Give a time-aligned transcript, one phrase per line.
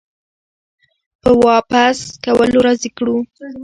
[1.21, 3.15] په واپس کولو راضي کړو